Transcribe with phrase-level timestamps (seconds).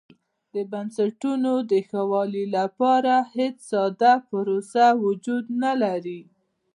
[0.53, 6.21] د بنسټونو د ښه والي لپاره هېڅ ساده پروسه وجود نه لري.